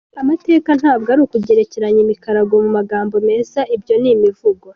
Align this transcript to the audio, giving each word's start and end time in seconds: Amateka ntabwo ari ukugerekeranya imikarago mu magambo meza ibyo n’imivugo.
Amateka 0.21 0.69
ntabwo 0.79 1.07
ari 1.13 1.21
ukugerekeranya 1.23 1.99
imikarago 2.05 2.53
mu 2.63 2.69
magambo 2.77 3.15
meza 3.27 3.59
ibyo 3.75 3.95
n’imivugo. 4.03 4.67